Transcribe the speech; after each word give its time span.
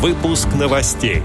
Выпуск 0.00 0.48
новостей. 0.58 1.22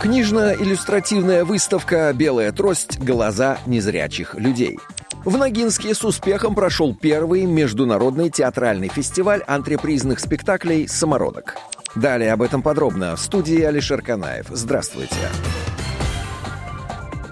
Книжно-иллюстративная 0.00 1.44
выставка 1.44 2.12
«Белая 2.12 2.50
трость. 2.50 2.98
Глаза 2.98 3.58
незрячих 3.66 4.34
людей». 4.34 4.80
В 5.24 5.36
Ногинске 5.36 5.94
с 5.94 6.02
успехом 6.02 6.56
прошел 6.56 6.96
первый 6.96 7.44
международный 7.44 8.28
театральный 8.28 8.88
фестиваль 8.88 9.44
антрепризных 9.46 10.18
спектаклей 10.18 10.88
«Самородок». 10.88 11.54
Далее 11.94 12.32
об 12.32 12.42
этом 12.42 12.60
подробно 12.60 13.14
в 13.14 13.20
студии 13.20 13.62
Алишер 13.62 14.02
Канаев. 14.02 14.46
Здравствуйте. 14.50 15.14
Здравствуйте. 15.14 15.87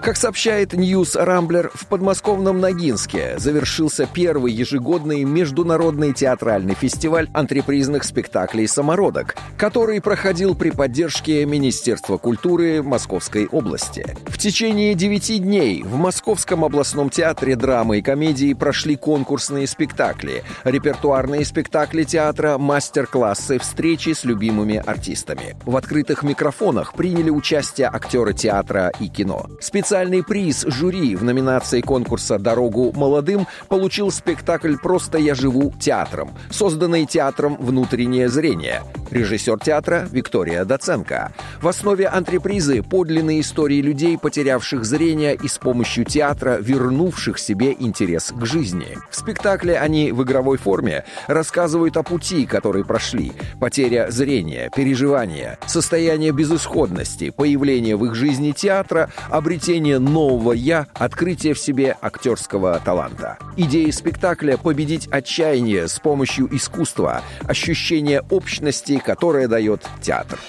Как 0.07 0.15
сообщает 0.15 0.71
News 0.71 1.17
Rambler, 1.17 1.69
в 1.73 1.85
подмосковном 1.85 2.61
Ногинске 2.61 3.37
завершился 3.39 4.07
первый 4.07 4.53
ежегодный 4.53 5.25
международный 5.25 6.13
театральный 6.13 6.75
фестиваль 6.75 7.29
антрепризных 7.33 8.05
спектаклей 8.05 8.69
«Самородок», 8.69 9.35
который 9.57 9.99
проходил 9.99 10.55
при 10.55 10.69
поддержке 10.69 11.45
Министерства 11.45 12.15
культуры 12.15 12.81
Московской 12.81 13.47
области. 13.47 14.15
В 14.27 14.37
течение 14.37 14.95
девяти 14.95 15.39
дней 15.39 15.83
в 15.83 15.97
Московском 15.97 16.63
областном 16.63 17.09
театре 17.09 17.57
драмы 17.57 17.97
и 17.97 18.01
комедии 18.01 18.53
прошли 18.53 18.95
конкурсные 18.95 19.67
спектакли, 19.67 20.45
репертуарные 20.63 21.43
спектакли 21.43 22.05
театра, 22.05 22.57
мастер-классы, 22.57 23.59
встречи 23.59 24.13
с 24.13 24.23
любимыми 24.23 24.81
артистами. 24.85 25.57
В 25.65 25.75
открытых 25.75 26.23
микрофонах 26.23 26.93
приняли 26.93 27.29
участие 27.29 27.87
актеры 27.87 28.33
театра 28.33 28.93
и 29.01 29.09
кино. 29.09 29.47
Специально 29.59 29.96
Специальный 29.97 30.23
приз 30.23 30.63
жюри 30.67 31.15
в 31.15 31.23
номинации 31.23 31.81
конкурса 31.81 32.37
«Дорогу 32.37 32.93
молодым» 32.95 33.47
получил 33.67 34.11
спектакль 34.11 34.75
«Просто 34.77 35.17
я 35.17 35.33
живу 35.33 35.73
театром», 35.79 36.37
созданный 36.51 37.07
театром 37.07 37.57
«Внутреннее 37.59 38.29
зрение». 38.29 38.83
Режиссер 39.11 39.59
театра 39.59 40.07
Виктория 40.11 40.65
Доценко. 40.65 41.31
В 41.61 41.67
основе 41.67 42.07
антрепризы 42.07 42.83
подлинные 42.83 43.41
истории 43.41 43.81
людей, 43.81 44.17
потерявших 44.17 44.83
зрение 44.83 45.35
и 45.35 45.47
с 45.47 45.57
помощью 45.57 46.03
театра 46.05 46.57
вернувших 46.59 47.39
себе 47.39 47.75
интерес 47.77 48.33
к 48.37 48.45
жизни. 48.45 48.97
В 49.09 49.15
спектакле 49.15 49.77
они 49.77 50.11
в 50.11 50.23
игровой 50.23 50.57
форме 50.57 51.05
рассказывают 51.27 51.95
о 51.97 52.03
пути, 52.03 52.45
который 52.45 52.83
прошли, 52.83 53.31
потеря 53.59 54.07
зрения, 54.09 54.69
переживания, 54.75 55.57
состояние 55.65 56.31
безысходности, 56.31 57.29
появление 57.29 57.95
в 57.95 58.05
их 58.05 58.15
жизни 58.15 58.51
театра, 58.51 59.09
обретение 59.29 59.99
нового 59.99 60.53
«я», 60.53 60.87
открытие 60.93 61.53
в 61.53 61.59
себе 61.59 61.95
актерского 62.01 62.79
таланта. 62.83 63.37
Идея 63.55 63.91
спектакля— 63.91 64.57
победить 64.63 65.07
отчаяние 65.07 65.87
с 65.87 65.99
помощью 65.99 66.53
искусства, 66.55 67.21
ощущение 67.47 68.21
общности, 68.29 68.96
которое 69.03 69.47
дает 69.47 69.81
театр. 70.01 70.39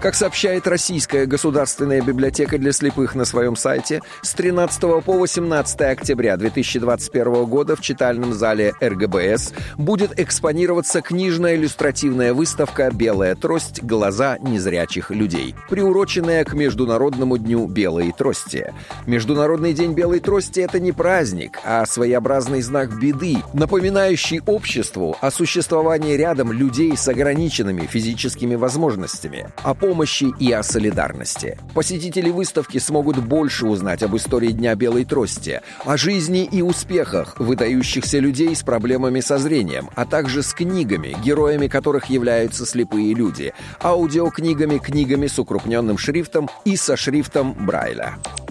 Как 0.00 0.14
сообщает 0.14 0.68
Российская 0.68 1.26
государственная 1.26 2.00
библиотека 2.00 2.56
для 2.56 2.70
слепых 2.70 3.16
на 3.16 3.24
своем 3.24 3.56
сайте, 3.56 4.00
с 4.22 4.32
13 4.32 4.80
по 5.04 5.12
18 5.14 5.80
октября 5.80 6.36
2021 6.36 7.44
года 7.46 7.74
в 7.74 7.80
читальном 7.80 8.32
зале 8.32 8.74
РГБС 8.80 9.52
будет 9.76 10.16
экспонироваться 10.20 11.02
книжная 11.02 11.56
иллюстративная 11.56 12.32
выставка 12.32 12.92
«Белая 12.92 13.34
трость. 13.34 13.82
Глаза 13.82 14.38
незрячих 14.38 15.10
людей», 15.10 15.56
приуроченная 15.68 16.44
к 16.44 16.54
Международному 16.54 17.36
дню 17.36 17.66
белой 17.66 18.12
трости. 18.12 18.72
Международный 19.06 19.72
день 19.72 19.94
белой 19.94 20.20
трости— 20.20 20.60
это 20.60 20.78
не 20.78 20.92
праздник, 20.92 21.58
а 21.64 21.84
своеобразный 21.86 22.62
знак 22.62 22.96
беды, 23.00 23.38
напоминающий 23.52 24.42
обществу 24.46 25.16
о 25.20 25.32
существовании 25.32 26.16
рядом 26.16 26.52
людей 26.52 26.96
с 26.96 27.08
ограниченными 27.08 27.84
физическими 27.86 28.54
возможностями, 28.54 29.48
о 29.64 29.74
помощи 29.88 30.34
и 30.38 30.52
о 30.52 30.62
солидарности. 30.62 31.56
Посетители 31.72 32.28
выставки 32.28 32.76
смогут 32.76 33.16
больше 33.16 33.64
узнать 33.64 34.02
об 34.02 34.14
истории 34.16 34.50
Дня 34.50 34.74
Белой 34.74 35.06
Трости, 35.06 35.62
о 35.86 35.96
жизни 35.96 36.44
и 36.44 36.60
успехах 36.60 37.40
выдающихся 37.40 38.18
людей 38.18 38.54
с 38.54 38.62
проблемами 38.62 39.20
со 39.20 39.38
зрением, 39.38 39.88
а 39.94 40.04
также 40.04 40.42
с 40.42 40.52
книгами, 40.52 41.16
героями 41.24 41.68
которых 41.68 42.10
являются 42.10 42.66
слепые 42.66 43.14
люди, 43.14 43.54
аудиокнигами, 43.82 44.76
книгами 44.76 45.26
с 45.26 45.38
укрупненным 45.38 45.96
шрифтом 45.96 46.50
и 46.66 46.76
со 46.76 46.98
шрифтом 46.98 47.54
Брайля. 47.58 48.18